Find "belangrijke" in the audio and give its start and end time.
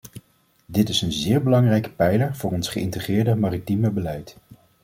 1.43-1.91